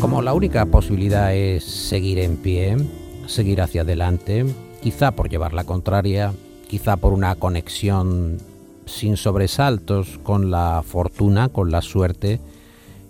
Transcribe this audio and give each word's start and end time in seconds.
Como 0.00 0.22
la 0.22 0.34
única 0.34 0.66
posibilidad 0.66 1.34
es 1.34 1.64
seguir 1.64 2.18
en 2.18 2.36
pie, 2.36 2.76
seguir 3.26 3.60
hacia 3.62 3.82
adelante, 3.82 4.44
quizá 4.82 5.12
por 5.12 5.28
llevar 5.28 5.54
la 5.54 5.64
contraria, 5.64 6.32
quizá 6.68 6.96
por 6.96 7.12
una 7.12 7.34
conexión 7.36 8.38
sin 8.86 9.16
sobresaltos 9.16 10.18
con 10.22 10.50
la 10.50 10.82
fortuna, 10.86 11.48
con 11.48 11.70
la 11.70 11.82
suerte, 11.82 12.40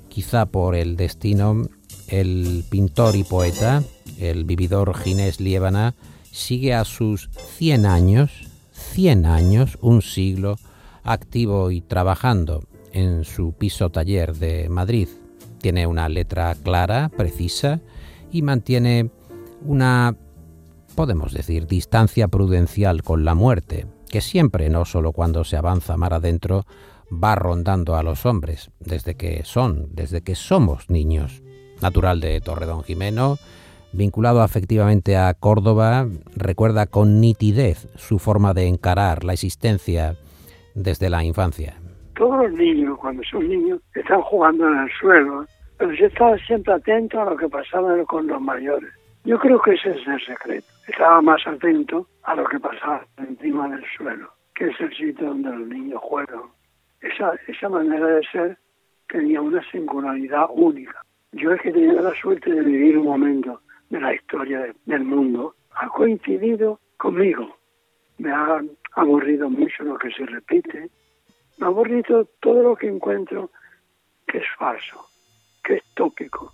quizá 0.08 0.46
por 0.46 0.74
el 0.76 0.96
destino, 0.96 1.68
el 2.08 2.64
pintor 2.70 3.16
y 3.16 3.24
poeta, 3.24 3.82
el 4.18 4.44
vividor 4.44 4.96
Ginés 4.96 5.40
Liébana, 5.40 5.94
sigue 6.34 6.74
a 6.74 6.84
sus 6.84 7.30
100 7.58 7.86
años, 7.86 8.32
100 8.72 9.24
años, 9.24 9.78
un 9.80 10.02
siglo, 10.02 10.56
activo 11.04 11.70
y 11.70 11.80
trabajando 11.80 12.64
en 12.92 13.24
su 13.24 13.52
piso 13.52 13.90
taller 13.90 14.34
de 14.34 14.68
Madrid. 14.68 15.08
Tiene 15.60 15.86
una 15.86 16.08
letra 16.08 16.54
clara, 16.56 17.08
precisa 17.16 17.80
y 18.32 18.42
mantiene 18.42 19.10
una, 19.64 20.16
podemos 20.96 21.32
decir, 21.32 21.68
distancia 21.68 22.26
prudencial 22.26 23.04
con 23.04 23.24
la 23.24 23.34
muerte, 23.34 23.86
que 24.10 24.20
siempre, 24.20 24.68
no 24.70 24.84
solo 24.84 25.12
cuando 25.12 25.44
se 25.44 25.56
avanza 25.56 25.96
mar 25.96 26.14
adentro, 26.14 26.66
va 27.12 27.36
rondando 27.36 27.94
a 27.94 28.02
los 28.02 28.26
hombres, 28.26 28.70
desde 28.80 29.14
que 29.14 29.42
son, 29.44 29.88
desde 29.92 30.22
que 30.22 30.34
somos 30.34 30.90
niños. 30.90 31.42
Natural 31.80 32.20
de 32.20 32.40
Torredón 32.40 32.82
Jimeno, 32.82 33.38
vinculado 33.96 34.42
afectivamente 34.42 35.16
a 35.16 35.32
Córdoba, 35.34 36.06
recuerda 36.36 36.86
con 36.86 37.20
nitidez 37.20 37.88
su 37.96 38.18
forma 38.18 38.54
de 38.54 38.68
encarar 38.68 39.24
la 39.24 39.32
existencia 39.32 40.16
desde 40.74 41.10
la 41.10 41.24
infancia. 41.24 41.74
Todos 42.16 42.44
los 42.44 42.52
niños, 42.52 42.98
cuando 42.98 43.22
son 43.24 43.48
niños, 43.48 43.80
están 43.94 44.22
jugando 44.22 44.68
en 44.68 44.78
el 44.78 44.90
suelo, 45.00 45.46
pero 45.78 45.92
yo 45.92 46.06
estaba 46.06 46.36
siempre 46.38 46.74
atento 46.74 47.20
a 47.20 47.30
lo 47.30 47.36
que 47.36 47.48
pasaba 47.48 47.96
con 48.04 48.26
los 48.26 48.40
mayores. 48.40 48.92
Yo 49.24 49.38
creo 49.38 49.60
que 49.60 49.72
ese 49.72 49.90
es 49.90 50.06
el 50.06 50.20
secreto. 50.24 50.66
Estaba 50.86 51.22
más 51.22 51.46
atento 51.46 52.06
a 52.24 52.34
lo 52.34 52.44
que 52.44 52.60
pasaba 52.60 53.06
encima 53.16 53.68
del 53.68 53.84
suelo, 53.96 54.28
que 54.54 54.66
es 54.68 54.80
el 54.80 54.90
sitio 54.94 55.28
donde 55.28 55.50
los 55.50 55.68
niños 55.68 56.00
juegan. 56.02 56.42
Esa, 57.00 57.32
esa 57.48 57.68
manera 57.68 58.06
de 58.06 58.22
ser 58.30 58.58
tenía 59.08 59.40
una 59.40 59.62
singularidad 59.70 60.46
única. 60.50 61.02
Yo 61.32 61.52
es 61.52 61.60
que 61.62 61.72
tenía 61.72 62.00
la 62.00 62.14
suerte 62.14 62.50
de 62.50 62.62
vivir 62.62 62.98
un 62.98 63.06
momento 63.06 63.60
de 63.94 64.00
la 64.00 64.14
historia 64.14 64.74
del 64.86 65.04
mundo. 65.04 65.54
Ha 65.74 65.88
coincidido 65.88 66.80
conmigo. 66.96 67.56
Me 68.18 68.30
ha 68.32 68.60
aburrido 68.92 69.48
mucho 69.48 69.84
lo 69.84 69.96
que 69.98 70.10
se 70.10 70.26
repite. 70.26 70.90
Me 71.58 71.66
ha 71.66 71.68
aburrido 71.68 72.26
todo 72.40 72.62
lo 72.62 72.76
que 72.76 72.88
encuentro 72.88 73.50
que 74.26 74.38
es 74.38 74.44
falso, 74.58 75.06
que 75.62 75.76
es 75.76 75.82
tópico. 75.94 76.52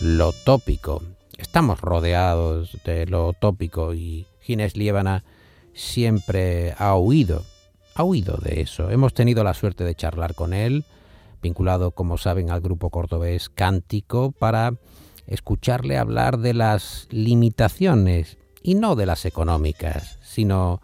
Lo 0.00 0.32
tópico 0.44 1.02
estamos 1.38 1.80
rodeados 1.80 2.78
de 2.84 3.06
lo 3.06 3.32
tópico 3.32 3.94
y 3.94 4.26
Ginés 4.40 4.76
Liébana 4.76 5.24
siempre 5.72 6.74
ha 6.78 6.96
huido, 6.96 7.42
ha 7.94 8.04
huido 8.04 8.36
de 8.36 8.60
eso. 8.60 8.90
Hemos 8.90 9.14
tenido 9.14 9.42
la 9.44 9.54
suerte 9.54 9.84
de 9.84 9.94
charlar 9.94 10.34
con 10.34 10.52
él, 10.52 10.84
vinculado, 11.42 11.90
como 11.90 12.18
saben, 12.18 12.50
al 12.50 12.60
grupo 12.60 12.90
cordobés 12.90 13.48
Cántico, 13.48 14.32
para 14.32 14.74
escucharle 15.26 15.98
hablar 15.98 16.38
de 16.38 16.54
las 16.54 17.08
limitaciones, 17.10 18.38
y 18.62 18.74
no 18.74 18.96
de 18.96 19.06
las 19.06 19.26
económicas, 19.26 20.18
sino 20.22 20.80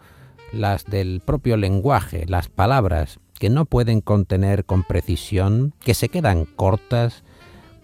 las 0.53 0.85
del 0.85 1.21
propio 1.25 1.57
lenguaje, 1.57 2.25
las 2.27 2.47
palabras 2.47 3.19
que 3.39 3.49
no 3.49 3.65
pueden 3.65 4.01
contener 4.01 4.65
con 4.65 4.83
precisión, 4.83 5.73
que 5.79 5.95
se 5.95 6.09
quedan 6.09 6.45
cortas 6.45 7.23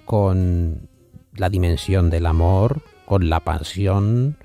con 0.06 0.88
la 1.34 1.50
dimensión 1.50 2.12
del 2.12 2.28
amor, 2.28 2.84
con 3.06 3.30
la 3.30 3.40
pasión, 3.40 4.38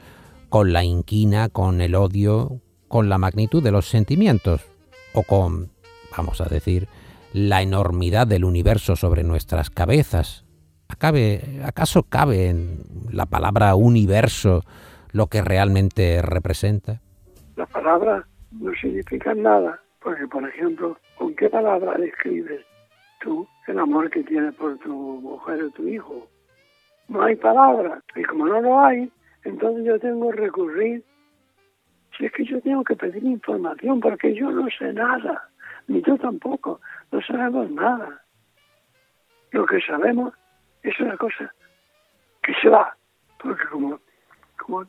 con 0.49 0.73
la 0.73 0.85
inquina, 0.85 1.51
con 1.51 1.83
el 1.83 1.95
odio, 1.95 2.63
con 2.89 3.11
la 3.11 3.19
magnitud 3.19 3.63
de 3.63 3.73
los 3.73 3.89
sentimientos, 3.89 4.63
o 5.13 5.23
con, 5.23 5.71
vamos 6.17 6.41
a 6.41 6.47
decir, 6.47 6.89
la 7.35 7.61
enormidad 7.61 8.27
del 8.27 8.45
universo 8.45 8.97
sobre 8.97 9.23
nuestras 9.23 9.69
cabezas. 9.69 10.45
¿Acaso 11.65 12.05
cabe 12.05 12.49
en 12.49 12.79
la 13.11 13.27
palabra 13.27 13.75
universo 13.75 14.63
lo 15.13 15.27
que 15.27 15.43
realmente 15.43 16.23
representa? 16.23 17.01
La 17.57 17.67
palabra 17.67 18.27
no 18.53 18.73
significa 18.81 19.35
nada, 19.35 19.81
porque 20.03 20.27
por 20.27 20.49
ejemplo, 20.49 20.99
¿con 21.19 21.35
qué 21.35 21.49
palabra 21.51 21.99
describes 21.99 22.65
tú 23.21 23.47
el 23.67 23.79
amor 23.79 24.11
que 24.11 24.23
tienes 24.23 24.55
por 24.55 24.79
tu 24.79 24.93
mujer 24.93 25.63
o 25.63 25.71
tu 25.71 25.87
hijo? 25.89 26.29
no 27.13 27.23
hay 27.23 27.37
palabra. 27.37 28.03
Y 28.17 28.23
como 28.25 28.47
no 28.47 28.61
lo 28.61 28.81
hay, 28.81 29.11
entonces 29.45 29.85
yo 29.85 29.99
tengo 29.99 30.31
que 30.31 30.37
recurrir. 30.41 31.05
Si 32.17 32.27
es 32.27 32.33
que 32.33 32.45
yo 32.45 32.61
tengo 32.61 32.85
que 32.85 32.97
pedir 32.97 33.25
información, 33.25 34.01
porque 34.01 34.35
yo 34.35 34.51
no 34.51 34.69
sé 34.79 34.93
nada, 34.93 35.49
ni 35.89 36.03
tú 36.03 36.17
tampoco, 36.19 36.81
no 37.11 37.23
sabemos 37.23 37.71
nada. 37.71 38.23
Lo 39.51 39.67
que 39.67 39.81
sabemos 39.81 40.35
es 40.83 40.99
una 41.01 41.17
cosa 41.17 41.53
que 42.43 42.53
se 42.61 42.69
va, 42.69 42.97
porque 43.41 43.65
como, 43.71 44.01
como 44.59 44.85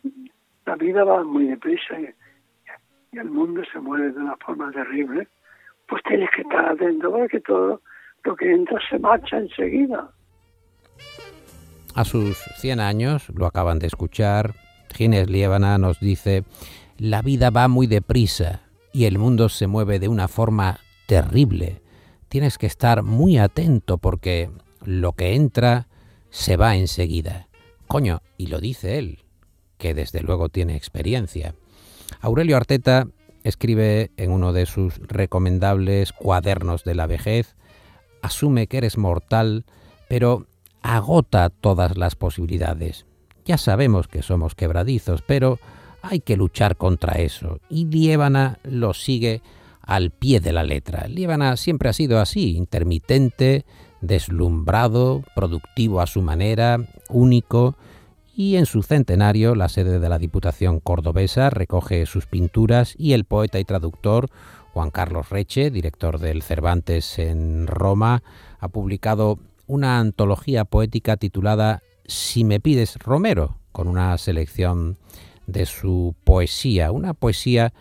la 0.66 0.76
vida 0.76 1.04
va 1.04 1.24
muy 1.24 1.48
deprisa 1.48 2.00
y, 2.00 2.10
el 3.18 3.30
mundo 3.30 3.62
se 3.72 3.80
mueve 3.80 4.12
de 4.12 4.20
una 4.20 4.36
forma 4.38 4.72
terrible, 4.72 5.28
pues 5.88 6.02
tienes 6.02 6.28
que 6.36 6.42
estar 6.42 6.66
atento 6.66 7.12
porque 7.12 7.40
todo 7.42 7.80
lo 8.24 8.36
que 8.36 8.52
entra 8.52 8.80
se 8.90 8.98
marcha 8.98 9.38
enseguida. 9.38 10.10
A 11.94 12.06
sus 12.06 12.36
100 12.56 12.80
años, 12.80 13.30
lo 13.30 13.46
acaban 13.46 13.78
de 13.78 13.86
escuchar, 13.86 14.56
Ginés 14.96 15.30
Liébana 15.30 15.78
nos 15.78 16.00
dice, 16.00 16.44
la 16.98 17.22
vida 17.22 17.52
va 17.52 17.68
muy 17.68 17.86
deprisa 17.86 18.62
y 18.94 19.06
el 19.06 19.20
mundo 19.20 19.48
se 19.48 19.68
mueve 19.68 20.00
de 20.00 20.08
una 20.08 20.28
forma 20.28 20.80
terrible. 21.08 21.84
Tienes 22.30 22.58
que 22.58 22.66
estar 22.66 23.04
muy 23.04 23.38
atento 23.38 24.00
porque 24.00 24.50
lo 24.84 25.14
que 25.14 25.36
entra 25.36 25.88
se 26.30 26.58
va 26.58 26.76
enseguida. 26.76 27.48
Coño, 27.88 28.22
y 28.38 28.48
lo 28.48 28.60
dice 28.60 28.98
él, 28.98 29.20
que 29.78 29.94
desde 29.94 30.22
luego 30.22 30.50
tiene 30.50 30.76
experiencia. 30.76 31.56
Aurelio 32.22 32.58
Arteta 32.58 33.08
escribe 33.44 34.12
en 34.18 34.32
uno 34.32 34.54
de 34.54 34.66
sus 34.66 34.98
recomendables 35.00 36.14
cuadernos 36.14 36.84
de 36.84 36.96
la 36.96 37.08
vejez, 37.08 37.56
asume 38.22 38.68
que 38.68 38.78
eres 38.78 38.98
mortal, 38.98 39.66
pero 40.08 40.48
agota 40.82 41.50
todas 41.50 41.98
las 41.98 42.16
posibilidades. 42.16 43.06
Ya 43.46 43.58
sabemos 43.58 44.08
que 44.08 44.22
somos 44.22 44.56
quebradizos, 44.56 45.22
pero 45.22 45.60
hay 46.02 46.20
que 46.20 46.38
luchar 46.38 46.78
contra 46.78 47.22
eso. 47.22 47.60
Y 47.70 47.86
Liébana 47.86 48.60
lo 48.64 48.94
sigue 48.94 49.42
al 49.82 50.12
pie 50.12 50.40
de 50.40 50.54
la 50.54 50.64
letra. 50.64 51.08
Liébana 51.08 51.58
siempre 51.58 51.90
ha 51.90 51.94
sido 51.94 52.20
así, 52.20 52.56
intermitente, 52.56 53.66
deslumbrado, 54.04 55.24
productivo 55.34 56.02
a 56.02 56.08
su 56.08 56.22
manera, 56.22 56.78
único, 57.10 57.76
y 58.36 58.58
en 58.58 58.66
su 58.66 58.84
centenario 58.84 59.56
la 59.56 59.70
sede 59.70 60.00
de 60.00 60.10
la 60.10 60.20
Diputación 60.20 60.80
cordobesa 60.80 61.50
recoge 61.50 62.06
sus 62.06 62.26
pinturas 62.26 62.96
y 62.98 63.14
el 63.14 63.26
poeta 63.26 63.60
y 63.60 63.64
traductor 63.66 64.30
Juan 64.74 64.90
Carlos 64.90 65.30
Reche, 65.30 65.70
director 65.70 66.20
del 66.20 66.42
Cervantes 66.42 67.20
en 67.20 67.68
Roma, 67.68 68.24
ha 68.60 68.68
publicado 68.70 69.40
una 69.68 70.00
antología 70.00 70.66
poética 70.66 71.16
titulada 71.16 71.82
Si 72.06 72.44
me 72.44 72.60
pides 72.60 72.98
Romero, 72.98 73.58
con 73.72 73.88
una 73.88 74.18
selección 74.18 74.98
de 75.46 75.66
su 75.66 76.16
poesía, 76.24 76.92
una 76.92 77.14
poesía 77.14 77.72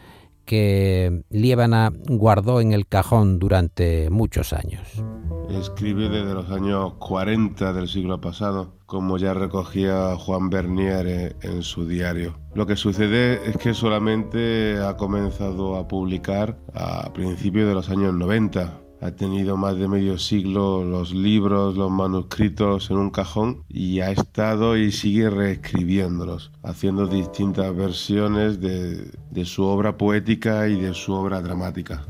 que 0.44 1.22
Liébana 1.30 1.92
guardó 2.08 2.60
en 2.60 2.72
el 2.72 2.86
cajón 2.86 3.38
durante 3.38 4.10
muchos 4.10 4.52
años. 4.52 4.82
Escribe 5.50 6.08
desde 6.08 6.34
los 6.34 6.50
años 6.50 6.94
40 6.94 7.72
del 7.72 7.88
siglo 7.88 8.20
pasado, 8.20 8.74
como 8.86 9.18
ya 9.18 9.34
recogía 9.34 10.16
Juan 10.16 10.50
Bernier 10.50 11.36
en 11.42 11.62
su 11.62 11.86
diario. 11.86 12.38
Lo 12.54 12.66
que 12.66 12.76
sucede 12.76 13.40
es 13.48 13.56
que 13.56 13.74
solamente 13.74 14.78
ha 14.78 14.96
comenzado 14.96 15.76
a 15.76 15.88
publicar 15.88 16.58
a 16.74 17.12
principios 17.12 17.68
de 17.68 17.74
los 17.74 17.90
años 17.90 18.14
90, 18.14 18.81
ha 19.02 19.10
tenido 19.10 19.56
más 19.56 19.76
de 19.76 19.88
medio 19.88 20.16
siglo 20.16 20.84
los 20.84 21.12
libros, 21.12 21.76
los 21.76 21.90
manuscritos 21.90 22.88
en 22.92 22.98
un 22.98 23.10
cajón 23.10 23.64
y 23.68 23.98
ha 23.98 24.12
estado 24.12 24.76
y 24.76 24.92
sigue 24.92 25.28
reescribiéndolos, 25.28 26.52
haciendo 26.62 27.08
distintas 27.08 27.74
versiones 27.74 28.60
de, 28.60 29.10
su 29.44 29.64
obra 29.64 29.98
poética 29.98 30.68
y 30.68 30.80
de 30.80 30.94
su 30.94 31.12
obra 31.14 31.40
dramática. 31.40 32.06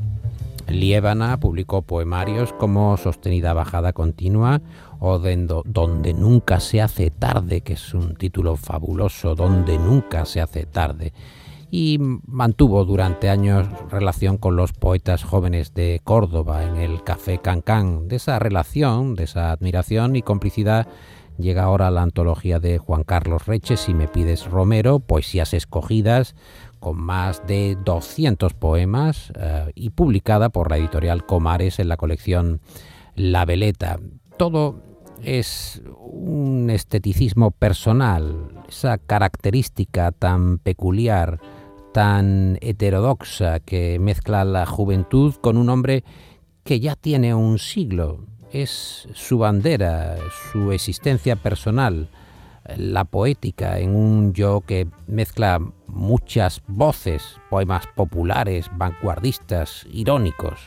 Liébana 0.67 1.39
publicó 1.39 1.81
poemarios 1.81 2.53
como 2.53 2.95
Sostenida 2.97 3.53
Bajada 3.53 3.91
Continua 3.91 4.61
o 4.99 5.17
Donde 5.17 6.13
Nunca 6.13 6.59
se 6.59 6.79
hace 6.79 7.09
tarde, 7.09 7.61
que 7.61 7.73
es 7.73 7.93
un 7.95 8.15
título 8.15 8.55
fabuloso, 8.55 9.33
Donde 9.33 9.79
Nunca 9.79 10.25
se 10.25 10.41
hace 10.41 10.67
tarde 10.67 11.11
y 11.75 11.97
mantuvo 12.27 12.85
durante 12.85 13.31
años 13.31 13.67
relación 13.89 14.37
con 14.37 14.55
los 14.55 14.73
poetas 14.73 15.23
jóvenes 15.23 15.73
de 15.73 16.01
Córdoba 16.03 16.65
en 16.65 16.75
el 16.75 17.03
Café 17.03 17.39
Cancán. 17.39 18.07
De 18.07 18.17
esa 18.17 18.37
relación, 18.37 19.15
de 19.15 19.23
esa 19.23 19.51
admiración 19.51 20.15
y 20.15 20.21
complicidad 20.21 20.87
llega 21.39 21.63
ahora 21.63 21.89
la 21.89 22.03
antología 22.03 22.59
de 22.59 22.77
Juan 22.77 23.03
Carlos 23.03 23.47
Reches, 23.47 23.89
y 23.89 23.95
me 23.95 24.07
pides 24.07 24.45
Romero, 24.45 24.99
poesías 24.99 25.55
escogidas, 25.55 26.35
con 26.79 26.99
más 27.01 27.47
de 27.47 27.75
200 27.83 28.53
poemas 28.53 29.33
eh, 29.35 29.71
y 29.73 29.89
publicada 29.89 30.49
por 30.49 30.69
la 30.69 30.77
editorial 30.77 31.25
Comares 31.25 31.79
en 31.79 31.89
la 31.89 31.97
colección 31.97 32.61
La 33.15 33.45
Veleta. 33.45 33.99
Todo 34.37 34.75
es 35.23 35.81
un 35.97 36.69
esteticismo 36.69 37.49
personal, 37.49 38.63
esa 38.69 38.99
característica 38.99 40.11
tan 40.11 40.59
peculiar, 40.59 41.39
tan 41.93 42.57
heterodoxa 42.61 43.59
que 43.59 43.99
mezcla 43.99 44.43
la 44.43 44.65
juventud 44.65 45.35
con 45.35 45.57
un 45.57 45.69
hombre 45.69 46.03
que 46.63 46.79
ya 46.79 46.95
tiene 46.95 47.35
un 47.35 47.59
siglo. 47.59 48.25
Es 48.51 49.07
su 49.13 49.37
bandera, 49.37 50.17
su 50.51 50.71
existencia 50.71 51.35
personal, 51.35 52.09
la 52.77 53.05
poética 53.05 53.79
en 53.79 53.95
un 53.95 54.33
yo 54.33 54.61
que 54.61 54.87
mezcla 55.07 55.59
muchas 55.87 56.61
voces, 56.67 57.39
poemas 57.49 57.85
populares, 57.95 58.69
vanguardistas, 58.75 59.85
irónicos. 59.91 60.59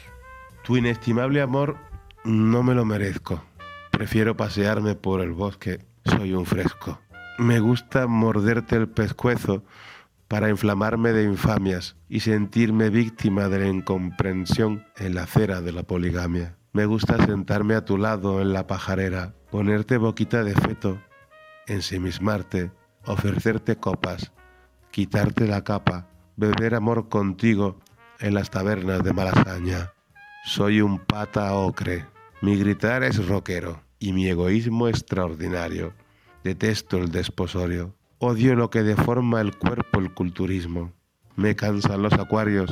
Tu 0.65 0.77
inestimable 0.77 1.41
amor 1.41 1.77
no 2.25 2.63
me 2.63 2.75
lo 2.75 2.85
merezco. 2.85 3.43
Prefiero 3.91 4.37
pasearme 4.37 4.95
por 4.95 5.21
el 5.21 5.33
bosque, 5.33 5.81
soy 6.05 6.35
un 6.35 6.47
fresco. 6.47 7.01
Me 7.39 7.61
gusta 7.61 8.07
morderte 8.07 8.77
el 8.77 8.89
pescuezo 8.89 9.63
para 10.29 10.49
inflamarme 10.49 11.13
de 11.13 11.25
infamias 11.25 11.97
y 12.09 12.21
sentirme 12.21 12.91
víctima 12.91 13.49
de 13.49 13.61
la 13.61 13.69
incomprensión 13.69 14.85
en 14.97 15.15
la 15.15 15.23
acera 15.25 15.61
de 15.61 15.73
la 15.73 15.83
poligamia. 15.83 16.57
Me 16.73 16.87
gusta 16.87 17.25
sentarme 17.25 17.75
a 17.75 17.85
tu 17.85 17.97
lado 17.97 18.41
en 18.41 18.53
la 18.53 18.67
pajarera, 18.67 19.35
ponerte 19.51 19.97
boquita 19.97 20.45
de 20.45 20.55
feto 20.55 20.99
ensimismarte, 21.67 22.71
ofrecerte 23.07 23.77
copas, 23.77 24.33
quitarte 24.91 25.47
la 25.47 25.65
capa, 25.65 26.09
beber 26.37 26.75
amor 26.75 27.09
contigo 27.09 27.81
en 28.21 28.35
las 28.35 28.51
tabernas 28.51 29.03
de 29.03 29.13
Malasaña. 29.13 29.93
Soy 30.45 30.81
un 30.81 30.99
pata 30.99 31.55
ocre, 31.55 32.07
mi 32.41 32.57
gritar 32.57 33.03
es 33.03 33.27
rockero 33.27 33.83
y 33.99 34.13
mi 34.13 34.29
egoísmo 34.29 34.89
extraordinario. 34.89 35.93
Detesto 36.45 36.99
el 36.99 37.11
desposorio, 37.11 37.95
odio 38.19 38.55
lo 38.55 38.71
que 38.71 38.83
deforma 38.83 39.41
el 39.41 39.57
cuerpo 39.57 40.01
el 40.01 40.13
culturismo. 40.13 40.93
Me 41.37 41.55
cansan 41.55 42.03
los 42.03 42.15
acuarios 42.15 42.71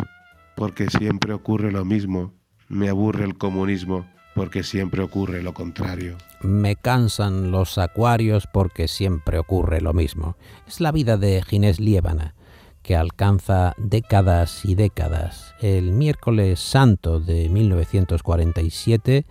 porque 0.57 0.89
siempre 0.89 1.33
ocurre 1.35 1.71
lo 1.71 1.85
mismo. 1.85 2.33
Me 2.69 2.89
aburre 2.89 3.25
el 3.25 3.37
comunismo 3.37 4.07
porque 4.35 4.63
siempre 4.63 5.03
ocurre 5.03 5.43
lo 5.43 5.55
contrario. 5.55 6.17
Me 6.41 6.77
cansan 6.77 7.51
los 7.51 7.79
acuarios 7.79 8.49
porque 8.53 8.89
siempre 8.89 9.39
ocurre 9.39 9.81
lo 9.81 9.93
mismo. 9.93 10.37
Es 10.67 10.81
la 10.81 10.93
vida 10.93 11.17
de 11.17 11.43
Ginés 11.43 11.79
Liébana, 11.79 12.35
que 12.83 12.97
alcanza 12.97 13.75
décadas 13.77 14.65
y 14.65 14.75
décadas. 14.75 15.55
El 15.61 15.93
miércoles 15.93 16.59
santo 16.59 17.21
de 17.21 17.49
1947 17.49 19.25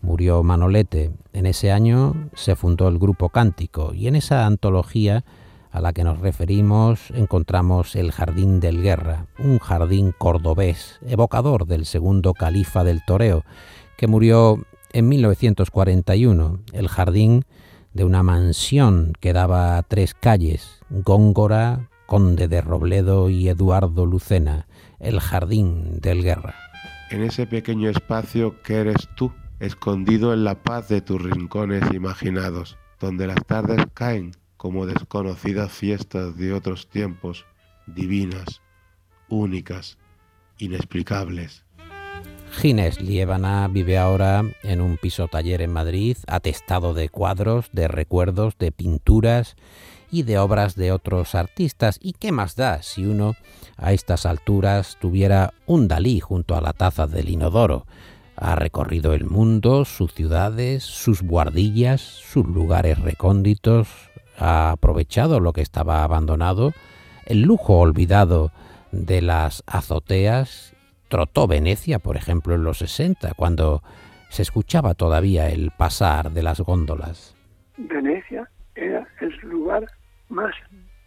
murió 0.00 0.42
Manolete. 0.42 1.12
En 1.32 1.46
ese 1.46 1.70
año 1.70 2.30
se 2.34 2.56
fundó 2.56 2.88
el 2.88 2.98
grupo 2.98 3.28
Cántico 3.28 3.94
y 3.94 4.08
en 4.08 4.16
esa 4.16 4.46
antología 4.46 5.24
a 5.70 5.80
la 5.80 5.92
que 5.92 6.04
nos 6.04 6.18
referimos 6.18 7.10
encontramos 7.10 7.96
el 7.96 8.12
Jardín 8.12 8.60
del 8.60 8.82
Guerra, 8.82 9.26
un 9.38 9.58
jardín 9.58 10.14
cordobés, 10.16 10.98
evocador 11.06 11.66
del 11.66 11.86
segundo 11.86 12.34
califa 12.34 12.84
del 12.84 13.04
toreo, 13.04 13.44
que 13.96 14.06
murió 14.06 14.64
en 14.92 15.08
1941, 15.08 16.60
el 16.72 16.88
jardín 16.88 17.44
de 17.92 18.04
una 18.04 18.22
mansión 18.22 19.12
que 19.20 19.32
daba 19.32 19.82
tres 19.82 20.14
calles, 20.14 20.80
Góngora, 20.88 21.88
Conde 22.06 22.48
de 22.48 22.62
Robledo 22.62 23.28
y 23.28 23.48
Eduardo 23.48 24.06
Lucena, 24.06 24.66
el 24.98 25.20
jardín 25.20 26.00
del 26.00 26.22
guerra. 26.22 26.54
En 27.10 27.22
ese 27.22 27.46
pequeño 27.46 27.90
espacio 27.90 28.62
que 28.62 28.76
eres 28.76 29.08
tú, 29.16 29.32
escondido 29.60 30.32
en 30.32 30.44
la 30.44 30.62
paz 30.62 30.88
de 30.88 31.00
tus 31.00 31.20
rincones 31.20 31.82
imaginados, 31.92 32.78
donde 33.00 33.26
las 33.26 33.44
tardes 33.46 33.84
caen 33.94 34.32
como 34.58 34.84
desconocidas 34.84 35.72
fiestas 35.72 36.36
de 36.36 36.52
otros 36.52 36.88
tiempos, 36.88 37.46
divinas, 37.86 38.60
únicas, 39.30 39.96
inexplicables. 40.58 41.64
Ginés 42.50 43.00
Liébana 43.00 43.68
vive 43.68 43.98
ahora 43.98 44.42
en 44.62 44.80
un 44.80 44.96
piso 44.96 45.28
taller 45.28 45.62
en 45.62 45.72
Madrid, 45.72 46.16
atestado 46.26 46.92
de 46.92 47.08
cuadros, 47.08 47.68
de 47.72 47.88
recuerdos, 47.88 48.58
de 48.58 48.72
pinturas 48.72 49.56
y 50.10 50.22
de 50.22 50.38
obras 50.38 50.74
de 50.74 50.90
otros 50.90 51.34
artistas. 51.34 51.98
¿Y 52.02 52.14
qué 52.14 52.32
más 52.32 52.56
da 52.56 52.82
si 52.82 53.06
uno 53.06 53.36
a 53.76 53.92
estas 53.92 54.26
alturas 54.26 54.96
tuviera 55.00 55.54
un 55.66 55.86
Dalí 55.86 56.20
junto 56.20 56.56
a 56.56 56.60
la 56.60 56.72
taza 56.72 57.06
del 57.06 57.28
inodoro? 57.28 57.86
Ha 58.34 58.54
recorrido 58.54 59.14
el 59.14 59.24
mundo, 59.24 59.84
sus 59.84 60.14
ciudades, 60.14 60.84
sus 60.84 61.22
guardillas, 61.22 62.00
sus 62.00 62.46
lugares 62.46 62.98
recónditos, 63.00 63.88
ha 64.38 64.72
aprovechado 64.72 65.40
lo 65.40 65.52
que 65.52 65.60
estaba 65.60 66.04
abandonado, 66.04 66.72
el 67.26 67.42
lujo 67.42 67.78
olvidado 67.78 68.50
de 68.92 69.20
las 69.20 69.62
azoteas 69.66 70.74
trotó 71.08 71.46
Venecia, 71.46 71.98
por 71.98 72.16
ejemplo, 72.16 72.54
en 72.54 72.64
los 72.64 72.78
60, 72.78 73.34
cuando 73.34 73.82
se 74.28 74.42
escuchaba 74.42 74.94
todavía 74.94 75.48
el 75.48 75.70
pasar 75.76 76.30
de 76.30 76.42
las 76.42 76.60
góndolas. 76.60 77.34
Venecia 77.76 78.48
era 78.74 79.06
el 79.20 79.34
lugar 79.48 79.86
más 80.28 80.54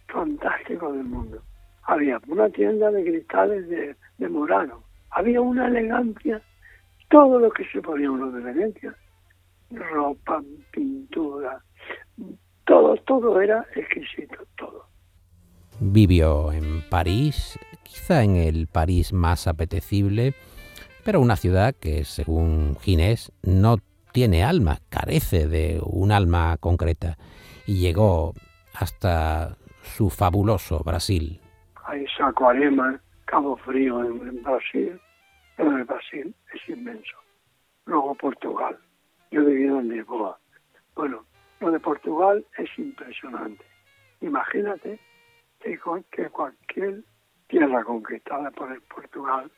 fantástico 0.08 0.92
del 0.92 1.04
mundo. 1.04 1.42
Había 1.84 2.20
una 2.28 2.48
tienda 2.50 2.90
de 2.90 3.04
cristales 3.04 3.68
de, 3.68 3.96
de 4.18 4.28
Murano, 4.28 4.82
había 5.10 5.40
una 5.40 5.68
elegancia, 5.68 6.40
todo 7.08 7.38
lo 7.38 7.50
que 7.50 7.64
se 7.66 7.80
ponía 7.82 8.10
uno 8.10 8.30
de 8.30 8.40
Venecia, 8.40 8.94
ropa, 9.70 10.42
pintura, 10.70 11.60
todo, 12.64 12.96
todo 12.96 13.40
era 13.40 13.66
exquisito, 13.74 14.36
todo. 14.56 14.86
Vivió 15.80 16.52
en 16.52 16.82
París, 16.88 17.58
quizá 17.82 18.22
en 18.22 18.36
el 18.36 18.68
París 18.68 19.12
más 19.12 19.46
apetecible, 19.46 20.34
pero 21.04 21.20
una 21.20 21.36
ciudad 21.36 21.74
que, 21.74 22.04
según 22.04 22.76
Ginés, 22.80 23.32
no 23.42 23.78
tiene 24.12 24.44
alma, 24.44 24.78
carece 24.90 25.48
de 25.48 25.80
un 25.82 26.12
alma 26.12 26.56
concreta, 26.58 27.16
y 27.66 27.80
llegó 27.80 28.34
hasta 28.74 29.56
su 29.82 30.10
fabuloso 30.10 30.82
Brasil. 30.84 31.40
Hay 31.84 32.06
Sacoarema, 32.16 33.00
Cabo 33.24 33.56
Frío 33.56 34.04
en, 34.04 34.42
Brasil, 34.42 35.00
pero 35.56 35.76
el 35.76 35.84
Brasil 35.84 36.34
es 36.54 36.68
inmenso. 36.68 37.16
Luego 37.86 38.14
Portugal. 38.14 38.78
Yo 39.30 39.40
he 39.40 39.46
vivido 39.46 39.80
en 39.80 39.88
Lisboa. 39.88 40.38
Bueno, 40.94 41.24
Portugal 42.12 42.44
es 42.58 42.78
impresionante. 42.78 43.64
Imagínate 44.20 45.00
que, 45.60 45.78
que 46.10 46.28
cualquier 46.28 47.02
tierra 47.48 47.82
conquistada 47.84 48.50
por 48.50 48.70
el 48.70 48.82
Portugal 48.82 49.50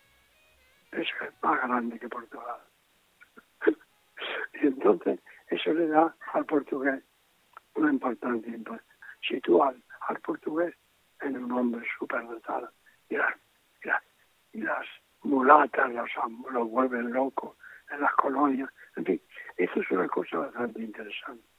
es 0.93 1.09
más 1.43 1.61
grande 1.63 1.99
que 1.99 2.09
Portugal. 2.09 2.61
y 4.63 4.67
entonces 4.69 5.19
eso 5.49 5.73
le 5.73 5.89
da 5.89 6.15
al 6.33 6.45
portugués 6.47 7.03
una 7.75 7.91
importancia. 7.91 8.55
Sitúa 9.29 9.75
al, 10.09 10.21
portugués 10.21 10.77
en 11.23 11.37
un 11.37 11.51
hombre 11.51 11.85
superdotado. 11.99 12.71
Y 13.09 13.17
las, 13.17 13.35
y 13.83 13.89
las, 13.89 14.03
y 14.53 14.61
las 14.61 14.87
mulatas 15.25 15.93
los, 15.93 16.09
los 16.53 16.71
vuelven 16.71 17.13
locos 17.13 17.57
en 17.91 18.01
las 18.01 18.15
colonias. 18.15 18.71
En 18.95 19.05
fin, 19.05 19.21
eso 19.57 19.81
es 19.81 19.91
una 19.91 20.07
cosa 20.07 20.39
bastante 20.39 20.81
interesante. 20.83 21.54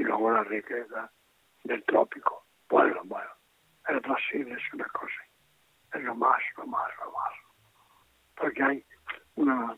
Y 0.00 0.02
luego 0.02 0.30
la 0.30 0.44
riqueza 0.44 1.10
del 1.64 1.84
trópico. 1.84 2.46
Bueno, 2.70 3.02
bueno, 3.04 3.30
el 3.88 4.00
Brasil 4.00 4.48
es 4.50 4.74
una 4.74 4.86
cosa 4.86 5.20
es 5.94 6.02
lo 6.02 6.14
más, 6.14 6.40
lo 6.56 6.66
más, 6.66 6.88
lo 7.04 7.12
más. 7.12 7.32
Porque 8.36 8.62
hay 8.62 8.84
una, 9.36 9.76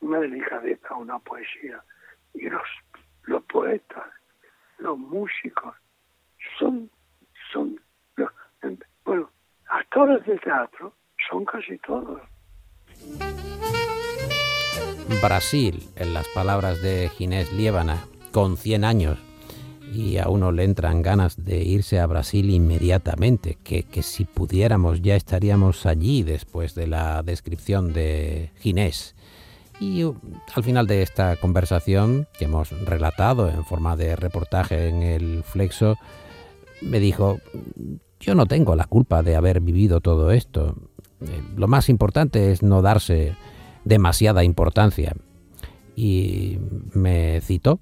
una 0.00 0.18
delicadeza, 0.20 0.94
una 0.94 1.18
poesía. 1.18 1.82
Y 2.34 2.48
los, 2.48 2.68
los 3.24 3.42
poetas, 3.44 4.06
los 4.78 4.98
músicos, 4.98 5.74
son, 6.58 6.90
son, 7.52 7.80
bueno, 9.04 9.30
actores 9.68 10.24
de 10.26 10.38
teatro 10.38 10.94
son 11.28 11.44
casi 11.44 11.76
todos. 11.78 12.22
Brasil, 15.22 15.82
en 15.96 16.14
las 16.14 16.26
palabras 16.28 16.80
de 16.80 17.08
Ginés 17.10 17.52
Liébana, 17.52 17.98
con 18.30 18.56
100 18.56 18.84
años, 18.84 19.18
y 19.92 20.18
a 20.18 20.28
uno 20.28 20.52
le 20.52 20.64
entran 20.64 21.02
ganas 21.02 21.44
de 21.44 21.62
irse 21.62 21.98
a 21.98 22.06
Brasil 22.06 22.50
inmediatamente, 22.50 23.58
que, 23.62 23.82
que 23.82 24.02
si 24.02 24.24
pudiéramos 24.24 25.02
ya 25.02 25.16
estaríamos 25.16 25.86
allí 25.86 26.22
después 26.22 26.74
de 26.74 26.86
la 26.86 27.22
descripción 27.22 27.92
de 27.92 28.50
Ginés. 28.60 29.14
Y 29.80 30.04
uh, 30.04 30.14
al 30.54 30.62
final 30.62 30.86
de 30.86 31.02
esta 31.02 31.36
conversación, 31.36 32.28
que 32.38 32.44
hemos 32.44 32.70
relatado 32.84 33.48
en 33.48 33.64
forma 33.64 33.96
de 33.96 34.14
reportaje 34.14 34.88
en 34.88 35.02
el 35.02 35.42
Flexo, 35.42 35.96
me 36.82 37.00
dijo, 37.00 37.38
yo 38.20 38.34
no 38.34 38.46
tengo 38.46 38.76
la 38.76 38.84
culpa 38.84 39.22
de 39.22 39.36
haber 39.36 39.60
vivido 39.60 40.00
todo 40.00 40.30
esto. 40.30 40.76
Eh, 41.22 41.42
lo 41.56 41.66
más 41.66 41.88
importante 41.88 42.52
es 42.52 42.62
no 42.62 42.82
darse 42.82 43.34
demasiada 43.84 44.44
importancia. 44.44 45.16
Y 45.96 46.58
me 46.92 47.40
citó, 47.40 47.80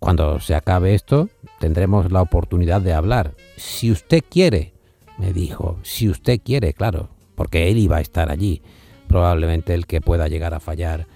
cuando 0.00 0.40
se 0.40 0.54
acabe 0.54 0.94
esto, 0.94 1.28
tendremos 1.60 2.10
la 2.10 2.22
oportunidad 2.22 2.80
de 2.80 2.94
hablar. 2.94 3.34
Si 3.56 3.92
usted 3.92 4.24
quiere, 4.28 4.72
me 5.18 5.32
dijo, 5.34 5.78
si 5.82 6.08
usted 6.08 6.40
quiere, 6.42 6.72
claro, 6.72 7.10
porque 7.34 7.70
él 7.70 7.76
iba 7.76 7.98
a 7.98 8.00
estar 8.00 8.30
allí. 8.30 8.62
Probablemente 9.06 9.74
el 9.74 9.86
que 9.86 10.00
pueda 10.00 10.26
llegar 10.26 10.54
a 10.54 10.60
fallar 10.60 11.06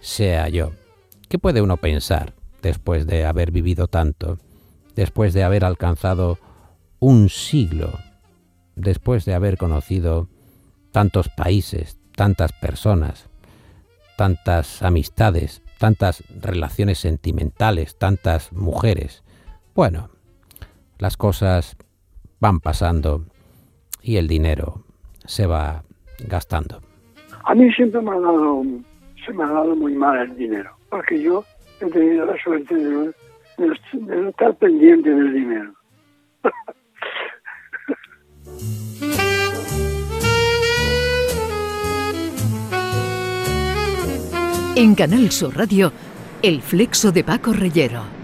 sea 0.00 0.48
yo. 0.48 0.72
¿Qué 1.28 1.38
puede 1.38 1.62
uno 1.62 1.76
pensar 1.76 2.34
después 2.62 3.06
de 3.06 3.24
haber 3.24 3.52
vivido 3.52 3.86
tanto, 3.86 4.38
después 4.96 5.34
de 5.34 5.44
haber 5.44 5.64
alcanzado 5.64 6.38
un 6.98 7.28
siglo, 7.28 7.98
después 8.74 9.24
de 9.24 9.34
haber 9.34 9.56
conocido 9.56 10.28
tantos 10.90 11.28
países, 11.28 11.96
tantas 12.16 12.52
personas, 12.52 13.26
tantas 14.16 14.82
amistades, 14.82 15.62
tantas 15.82 16.22
relaciones 16.40 16.98
sentimentales, 16.98 17.98
tantas 17.98 18.52
mujeres? 18.52 19.24
Bueno, 19.74 20.10
las 21.00 21.16
cosas 21.16 21.76
van 22.38 22.60
pasando 22.60 23.24
y 24.00 24.14
el 24.14 24.28
dinero 24.28 24.84
se 25.24 25.48
va 25.48 25.82
gastando. 26.28 26.80
A 27.46 27.56
mí 27.56 27.68
siempre 27.72 28.00
me 28.00 28.12
ha 28.12 28.20
dado 28.20 28.62
se 29.26 29.32
me 29.32 29.42
ha 29.42 29.48
dado 29.48 29.74
muy 29.74 29.92
mal 29.94 30.18
el 30.20 30.36
dinero, 30.36 30.70
porque 30.88 31.20
yo 31.20 31.44
he 31.80 31.86
tenido 31.86 32.26
la 32.26 32.40
suerte 32.40 32.76
de 32.76 33.12
de 33.58 34.16
no 34.16 34.28
estar 34.28 34.54
pendiente 34.54 35.10
del 35.10 35.34
dinero. 35.34 35.72
En 44.74 44.94
Canal 44.94 45.30
Sur 45.30 45.54
Radio, 45.54 45.92
El 46.40 46.62
Flexo 46.62 47.12
de 47.12 47.22
Paco 47.22 47.52
Reyero. 47.52 48.21